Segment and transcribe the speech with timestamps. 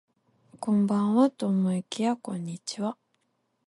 [0.59, 2.97] こんばんはと思いきやこんにちは